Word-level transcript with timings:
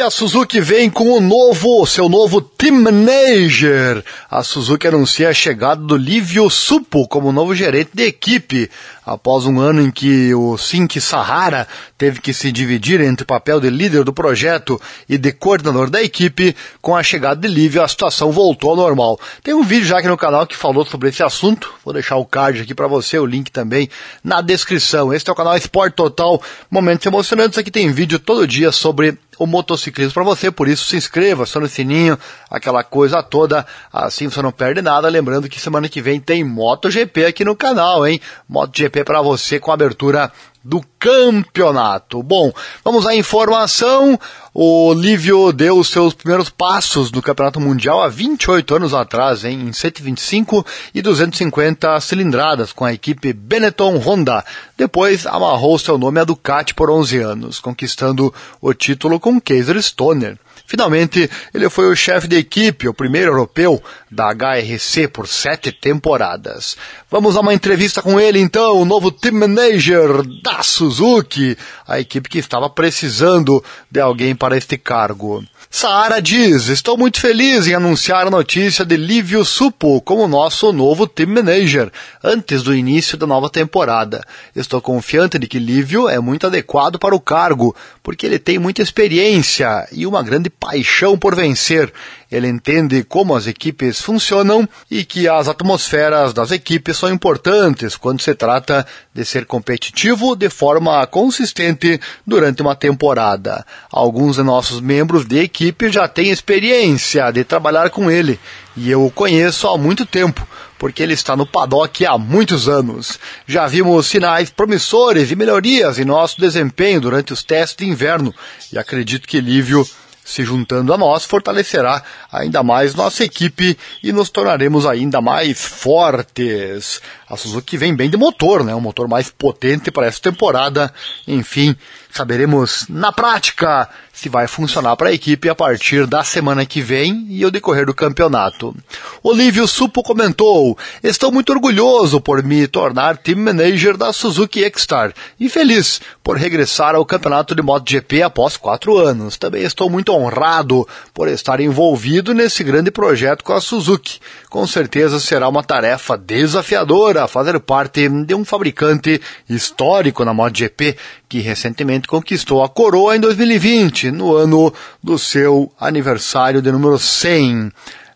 E 0.00 0.02
a 0.02 0.08
Suzuki 0.08 0.62
vem 0.62 0.88
com 0.88 1.10
o 1.10 1.20
novo, 1.20 1.84
seu 1.84 2.08
novo 2.08 2.40
Team 2.40 2.80
Manager. 2.80 4.02
A 4.30 4.42
Suzuki 4.42 4.88
anuncia 4.88 5.28
a 5.28 5.34
chegada 5.34 5.82
do 5.82 5.94
Livio 5.94 6.48
Supo 6.48 7.06
como 7.06 7.30
novo 7.30 7.54
gerente 7.54 7.90
de 7.92 8.04
equipe. 8.04 8.70
Após 9.04 9.44
um 9.44 9.60
ano 9.60 9.82
em 9.82 9.90
que 9.90 10.34
o 10.34 10.56
Sink 10.56 10.98
Sahara 11.02 11.68
teve 11.98 12.18
que 12.18 12.32
se 12.32 12.50
dividir 12.50 12.98
entre 13.02 13.24
o 13.24 13.26
papel 13.26 13.60
de 13.60 13.68
líder 13.68 14.02
do 14.02 14.10
projeto 14.10 14.80
e 15.06 15.18
de 15.18 15.32
coordenador 15.32 15.90
da 15.90 16.02
equipe, 16.02 16.56
com 16.80 16.96
a 16.96 17.02
chegada 17.02 17.38
de 17.38 17.52
Livio 17.52 17.82
a 17.82 17.88
situação 17.88 18.32
voltou 18.32 18.70
ao 18.70 18.76
normal. 18.76 19.20
Tem 19.44 19.52
um 19.52 19.62
vídeo 19.62 19.84
já 19.84 19.98
aqui 19.98 20.08
no 20.08 20.16
canal 20.16 20.46
que 20.46 20.56
falou 20.56 20.86
sobre 20.86 21.10
esse 21.10 21.22
assunto. 21.22 21.74
Vou 21.84 21.92
deixar 21.92 22.16
o 22.16 22.24
card 22.24 22.62
aqui 22.62 22.74
para 22.74 22.86
você, 22.86 23.18
o 23.18 23.26
link 23.26 23.50
também 23.52 23.90
na 24.24 24.40
descrição. 24.40 25.12
Este 25.12 25.28
é 25.28 25.32
o 25.32 25.36
canal 25.36 25.58
Esporte 25.58 25.92
Total. 25.92 26.40
Momentos 26.70 27.04
emocionantes. 27.04 27.58
Aqui 27.58 27.70
tem 27.70 27.92
vídeo 27.92 28.18
todo 28.18 28.48
dia 28.48 28.72
sobre 28.72 29.18
o 29.40 29.46
motociclismo 29.46 30.12
para 30.12 30.22
você, 30.22 30.50
por 30.50 30.68
isso 30.68 30.84
se 30.84 30.98
inscreva, 30.98 31.44
acione 31.44 31.64
o 31.64 31.68
sininho, 31.70 32.18
aquela 32.50 32.84
coisa 32.84 33.22
toda, 33.22 33.66
assim 33.90 34.28
você 34.28 34.42
não 34.42 34.52
perde 34.52 34.82
nada. 34.82 35.08
Lembrando 35.08 35.48
que 35.48 35.58
semana 35.58 35.88
que 35.88 36.02
vem 36.02 36.20
tem 36.20 36.44
MotoGP 36.44 37.24
aqui 37.24 37.42
no 37.42 37.56
canal, 37.56 38.06
hein? 38.06 38.20
MotoGP 38.46 39.02
para 39.02 39.22
você 39.22 39.58
com 39.58 39.72
abertura 39.72 40.30
do 40.62 40.82
campeonato. 40.98 42.22
Bom, 42.22 42.52
vamos 42.84 43.06
à 43.06 43.14
informação. 43.14 44.18
O 44.52 44.92
Lívio 44.92 45.52
deu 45.52 45.82
seus 45.84 46.12
primeiros 46.12 46.50
passos 46.50 47.10
no 47.12 47.22
Campeonato 47.22 47.60
Mundial 47.60 48.02
há 48.02 48.08
28 48.08 48.74
anos 48.74 48.92
atrás, 48.92 49.44
hein, 49.44 49.68
em 49.68 49.72
125 49.72 50.66
e 50.94 51.00
250 51.00 52.00
cilindradas 52.00 52.72
com 52.72 52.84
a 52.84 52.92
equipe 52.92 53.32
Benetton 53.32 53.96
Honda. 53.98 54.44
Depois 54.76 55.24
amarrou 55.26 55.78
seu 55.78 55.96
nome 55.96 56.20
a 56.20 56.24
Ducati 56.24 56.74
por 56.74 56.90
11 56.90 57.18
anos, 57.18 57.60
conquistando 57.60 58.34
o 58.60 58.74
título 58.74 59.20
com 59.20 59.40
Kaiser 59.40 59.80
Stoner. 59.80 60.36
Finalmente, 60.66 61.30
ele 61.52 61.68
foi 61.68 61.90
o 61.90 61.96
chefe 61.96 62.28
de 62.28 62.36
equipe, 62.36 62.88
o 62.88 62.94
primeiro 62.94 63.30
europeu 63.32 63.82
da 64.10 64.32
HRC 64.32 65.08
por 65.08 65.26
sete 65.26 65.72
temporadas. 65.72 66.76
Vamos 67.10 67.36
a 67.36 67.40
uma 67.40 67.54
entrevista 67.54 68.02
com 68.02 68.20
ele 68.20 68.38
então, 68.38 68.80
o 68.80 68.84
novo 68.84 69.10
team 69.10 69.34
manager 69.34 70.22
da 70.42 70.62
Suzuki, 70.62 71.56
a 71.86 72.00
equipe 72.00 72.28
que 72.28 72.38
estava 72.38 72.68
precisando 72.68 73.62
de 73.90 74.00
alguém 74.00 74.34
para 74.34 74.56
este 74.56 74.76
cargo. 74.78 75.44
Saara 75.72 76.20
diz: 76.20 76.66
Estou 76.66 76.98
muito 76.98 77.20
feliz 77.20 77.68
em 77.68 77.74
anunciar 77.74 78.26
a 78.26 78.30
notícia 78.30 78.84
de 78.84 78.96
Lívio 78.96 79.44
Supo 79.44 80.00
como 80.00 80.26
nosso 80.26 80.72
novo 80.72 81.06
team 81.06 81.28
manager, 81.28 81.92
antes 82.24 82.64
do 82.64 82.74
início 82.74 83.16
da 83.16 83.24
nova 83.24 83.48
temporada. 83.48 84.20
Estou 84.54 84.82
confiante 84.82 85.38
de 85.38 85.46
que 85.46 85.60
Lívio 85.60 86.08
é 86.08 86.18
muito 86.18 86.48
adequado 86.48 86.98
para 86.98 87.14
o 87.14 87.20
cargo, 87.20 87.74
porque 88.02 88.26
ele 88.26 88.40
tem 88.40 88.58
muita 88.58 88.82
experiência 88.82 89.86
e 89.92 90.08
uma 90.08 90.24
grande 90.24 90.49
paixão 90.50 91.16
por 91.16 91.34
vencer. 91.34 91.92
Ele 92.30 92.48
entende 92.48 93.02
como 93.02 93.34
as 93.34 93.46
equipes 93.46 94.00
funcionam 94.00 94.68
e 94.90 95.04
que 95.04 95.28
as 95.28 95.48
atmosferas 95.48 96.32
das 96.32 96.50
equipes 96.50 96.96
são 96.96 97.08
importantes 97.10 97.96
quando 97.96 98.20
se 98.20 98.34
trata 98.34 98.86
de 99.14 99.24
ser 99.24 99.46
competitivo 99.46 100.36
de 100.36 100.48
forma 100.48 101.06
consistente 101.06 102.00
durante 102.26 102.62
uma 102.62 102.76
temporada. 102.76 103.64
Alguns 103.90 104.36
de 104.36 104.42
nossos 104.42 104.80
membros 104.80 105.24
de 105.24 105.38
equipe 105.38 105.90
já 105.90 106.06
têm 106.06 106.30
experiência 106.30 107.30
de 107.30 107.44
trabalhar 107.44 107.90
com 107.90 108.10
ele 108.10 108.38
e 108.76 108.90
eu 108.90 109.04
o 109.04 109.10
conheço 109.10 109.66
há 109.66 109.76
muito 109.76 110.06
tempo 110.06 110.46
porque 110.80 111.02
ele 111.02 111.12
está 111.12 111.36
no 111.36 111.44
paddock 111.44 112.06
há 112.06 112.16
muitos 112.16 112.66
anos. 112.66 113.18
Já 113.46 113.66
vimos 113.66 114.06
sinais 114.06 114.48
promissores 114.48 115.30
e 115.30 115.36
melhorias 115.36 115.98
em 115.98 116.06
nosso 116.06 116.40
desempenho 116.40 117.02
durante 117.02 117.34
os 117.34 117.42
testes 117.42 117.76
de 117.76 117.84
inverno 117.84 118.34
e 118.72 118.78
acredito 118.78 119.28
que 119.28 119.42
Lívio 119.42 119.86
se 120.30 120.44
juntando 120.44 120.94
a 120.94 120.98
nós, 120.98 121.24
fortalecerá 121.24 122.04
ainda 122.30 122.62
mais 122.62 122.94
nossa 122.94 123.24
equipe 123.24 123.76
e 124.00 124.12
nos 124.12 124.30
tornaremos 124.30 124.86
ainda 124.86 125.20
mais 125.20 125.64
fortes. 125.64 127.02
A 127.28 127.36
Suzuki 127.36 127.76
vem 127.76 127.96
bem 127.96 128.08
de 128.08 128.16
motor, 128.16 128.62
né? 128.62 128.72
Um 128.72 128.80
motor 128.80 129.08
mais 129.08 129.28
potente 129.28 129.90
para 129.90 130.06
essa 130.06 130.20
temporada. 130.20 130.94
Enfim, 131.26 131.74
saberemos 132.12 132.86
na 132.88 133.10
prática 133.10 133.88
se 134.20 134.28
vai 134.28 134.46
funcionar 134.46 134.96
para 134.96 135.08
a 135.08 135.12
equipe 135.14 135.48
a 135.48 135.54
partir 135.54 136.06
da 136.06 136.22
semana 136.22 136.66
que 136.66 136.82
vem 136.82 137.26
e 137.30 137.42
o 137.46 137.50
decorrer 137.50 137.86
do 137.86 137.94
campeonato. 137.94 138.76
Olívio 139.22 139.66
Supo 139.66 140.02
comentou: 140.02 140.76
Estou 141.02 141.32
muito 141.32 141.50
orgulhoso 141.54 142.20
por 142.20 142.42
me 142.42 142.68
tornar 142.68 143.16
team 143.16 143.38
manager 143.38 143.96
da 143.96 144.12
Suzuki 144.12 144.62
X-Star 144.62 145.14
e 145.38 145.48
feliz 145.48 146.02
por 146.22 146.36
regressar 146.36 146.94
ao 146.94 147.06
campeonato 147.06 147.54
de 147.54 147.62
MotoGP 147.62 148.22
após 148.22 148.58
quatro 148.58 148.98
anos. 148.98 149.38
Também 149.38 149.62
estou 149.62 149.88
muito 149.88 150.12
honrado 150.12 150.86
por 151.14 151.26
estar 151.26 151.58
envolvido 151.58 152.34
nesse 152.34 152.62
grande 152.62 152.90
projeto 152.90 153.42
com 153.42 153.54
a 153.54 153.60
Suzuki. 153.60 154.20
Com 154.50 154.66
certeza 154.66 155.18
será 155.18 155.48
uma 155.48 155.62
tarefa 155.62 156.18
desafiadora 156.18 157.26
fazer 157.26 157.58
parte 157.58 158.06
de 158.26 158.34
um 158.34 158.44
fabricante 158.44 159.18
histórico 159.48 160.26
na 160.26 160.34
MotoGP 160.34 160.94
que 161.30 161.38
recentemente 161.38 162.08
conquistou 162.08 162.62
a 162.62 162.68
coroa 162.68 163.16
em 163.16 163.20
2020, 163.20 164.09
no 164.10 164.34
ano 164.36 164.72
do 165.02 165.18
seu 165.18 165.72
aniversário 165.78 166.62
de 166.62 166.70
número 166.70 166.98
100 166.98 167.72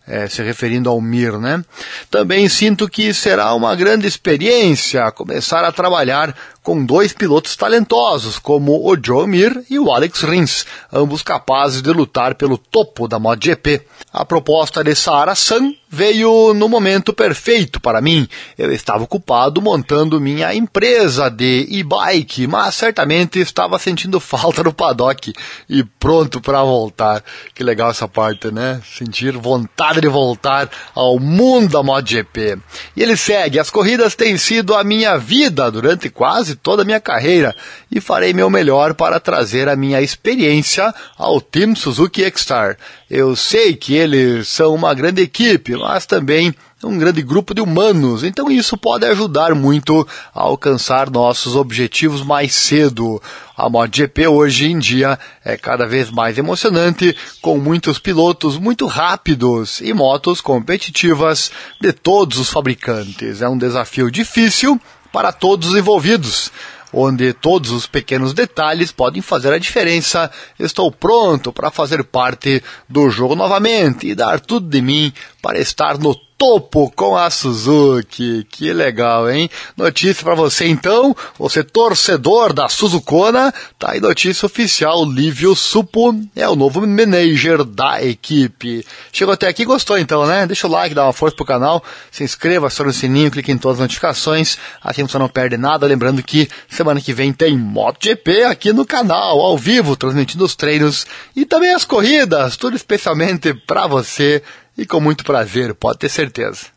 é, 0.06 0.28
se 0.28 0.43
referindo 0.43 0.91
ao 0.91 1.00
Mir, 1.00 1.38
né? 1.38 1.65
Também 2.10 2.49
sinto 2.49 2.88
que 2.88 3.15
será 3.15 3.55
uma 3.55 3.75
grande 3.75 4.06
experiência 4.06 5.10
começar 5.10 5.65
a 5.65 5.72
trabalhar 5.72 6.34
com 6.64 6.82
dois 6.82 7.12
pilotos 7.12 7.54
talentosos, 7.56 8.38
como 8.38 8.91
o 8.91 8.97
Joe 9.00 9.26
Mir 9.28 9.64
e 9.69 9.78
o 9.78 9.92
Alex 9.92 10.22
Rins, 10.22 10.64
ambos 10.91 11.22
capazes 11.22 11.82
de 11.82 11.92
lutar 11.92 12.34
pelo 12.34 12.56
topo 12.56 13.06
da 13.06 13.19
MotoGP. 13.19 13.82
A 14.10 14.25
proposta 14.25 14.82
de 14.82 14.94
Sahara 14.94 15.34
San 15.34 15.75
veio 15.94 16.52
no 16.54 16.69
momento 16.69 17.12
perfeito 17.12 17.80
para 17.80 18.00
mim. 18.00 18.28
Eu 18.58 18.72
estava 18.72 19.04
ocupado 19.04 19.62
montando 19.62 20.20
minha 20.20 20.54
empresa 20.54 21.28
de 21.28 21.66
e-bike, 21.69 22.47
mas 22.47 22.75
certamente 22.75 23.38
estava 23.38 23.78
sentindo 23.78 24.19
falta 24.19 24.62
no 24.62 24.72
paddock 24.72 25.32
e 25.69 25.84
pronto 25.84 26.41
para 26.41 26.62
voltar. 26.62 27.22
Que 27.54 27.62
legal 27.62 27.91
essa 27.91 28.08
parte, 28.08 28.50
né? 28.50 28.81
Sentir 28.96 29.36
vontade 29.36 30.00
de 30.00 30.08
voltar 30.08 30.69
ao 30.94 31.20
mundo 31.20 31.72
da 31.72 31.82
MotoGP. 31.82 32.58
E 32.96 33.02
ele 33.02 33.16
segue: 33.16 33.58
as 33.58 33.70
corridas 33.70 34.14
têm 34.14 34.36
sido 34.36 34.75
a 34.75 34.82
minha 34.82 35.16
vida 35.16 35.70
durante 35.70 36.10
quase 36.10 36.53
quase 36.54 36.56
toda 36.56 36.82
a 36.82 36.84
minha 36.84 37.00
carreira 37.00 37.54
e 37.91 38.00
farei 38.00 38.32
meu 38.32 38.48
melhor 38.48 38.94
para 38.94 39.20
trazer 39.20 39.69
a 39.69 39.76
minha 39.76 40.00
experiência 40.00 40.94
ao 41.19 41.41
Team 41.41 41.75
Suzuki 41.75 42.22
X-Star. 42.25 42.76
Eu 43.10 43.37
sei 43.37 43.75
que 43.75 43.94
eles 43.94 44.48
são 44.48 44.75
uma 44.75 44.94
grande 44.94 45.22
equipe, 45.22 45.76
mas 45.76 46.06
também 46.06 46.54
um 46.82 46.98
grande 46.98 47.22
grupo 47.22 47.54
de 47.54 47.62
humanos, 47.62 48.22
então 48.22 48.50
isso 48.50 48.76
pode 48.76 49.06
ajudar 49.06 49.54
muito 49.54 50.06
a 50.34 50.43
alcançar 50.43 51.09
nossos 51.09 51.56
objetivos 51.56 52.22
mais 52.22 52.54
cedo. 52.54 53.22
A 53.56 53.70
MotoGP 53.70 54.26
hoje 54.26 54.70
em 54.70 54.78
dia 54.78 55.19
é 55.43 55.56
cada 55.56 55.87
vez 55.87 56.10
mais 56.10 56.37
emocionante, 56.37 57.16
com 57.41 57.56
muitos 57.56 57.98
pilotos 57.98 58.59
muito 58.59 58.87
rápidos 58.87 59.81
e 59.81 59.94
motos 59.94 60.43
competitivas 60.43 61.50
de 61.81 61.91
todos 61.91 62.38
os 62.38 62.50
fabricantes. 62.50 63.41
É 63.41 63.48
um 63.48 63.56
desafio 63.56 64.10
difícil, 64.10 64.78
para 65.14 65.30
todos 65.30 65.69
os 65.69 65.76
envolvidos, 65.76 66.50
onde 66.92 67.32
todos 67.32 67.70
os 67.70 67.86
pequenos 67.86 68.34
detalhes 68.34 68.91
podem 68.91 69.22
fazer 69.22 69.52
a 69.52 69.58
diferença. 69.58 70.28
Estou 70.58 70.91
pronto 70.91 71.52
para 71.52 71.70
fazer 71.70 72.02
parte 72.02 72.60
do 72.88 73.08
jogo 73.08 73.36
novamente 73.36 74.08
e 74.08 74.14
dar 74.16 74.41
tudo 74.41 74.69
de 74.69 74.82
mim 74.82 75.12
para 75.41 75.60
estar 75.60 75.98
no 75.98 76.16
topo 76.44 76.93
com 76.94 77.16
a 77.16 77.31
Suzuki. 77.31 78.47
Que 78.50 78.71
legal, 78.71 79.31
hein? 79.31 79.49
Notícia 79.75 80.22
para 80.22 80.34
você 80.34 80.66
então, 80.66 81.16
você 81.38 81.65
torcedor 81.65 82.53
da 82.53 82.69
Suzukona, 82.69 83.50
tá 83.78 83.93
aí 83.93 84.00
notícia 84.00 84.44
oficial, 84.44 85.06
Lívio 85.06 85.56
Supo 85.56 86.15
é 86.37 86.47
o 86.47 86.55
novo 86.55 86.87
manager 86.87 87.64
da 87.64 88.05
equipe. 88.05 88.85
Chegou 89.11 89.32
até 89.32 89.49
aqui, 89.49 89.64
gostou 89.64 89.96
então, 89.96 90.26
né? 90.26 90.46
Deixa 90.46 90.67
o 90.67 90.70
like, 90.70 90.94
dá 90.94 91.05
uma 91.05 91.14
força 91.14 91.35
pro 91.35 91.46
canal, 91.46 91.82
se 92.11 92.23
inscreva, 92.23 92.67
acione 92.67 92.91
o 92.91 92.93
sininho, 92.93 93.31
clique 93.31 93.50
em 93.50 93.56
todas 93.56 93.79
as 93.79 93.85
notificações, 93.85 94.58
assim 94.82 95.02
você 95.02 95.17
não 95.17 95.31
perde 95.31 95.56
nada. 95.56 95.87
Lembrando 95.87 96.23
que 96.23 96.50
semana 96.69 97.00
que 97.00 97.14
vem 97.14 97.32
tem 97.32 97.56
MotoGP 97.56 98.44
aqui 98.44 98.70
no 98.70 98.85
canal, 98.85 99.41
ao 99.41 99.56
vivo, 99.56 99.96
transmitindo 99.96 100.44
os 100.44 100.55
treinos 100.55 101.06
e 101.35 101.46
também 101.46 101.73
as 101.73 101.87
corridas, 101.87 102.58
tudo 102.58 102.76
especialmente 102.76 103.55
para 103.55 103.87
você 103.87 104.43
e 104.76 104.87
com 104.87 105.00
muito 105.00 105.25
prazer, 105.25 105.75
pode 105.75 105.99
ter 105.99 106.09
certeza. 106.09 106.74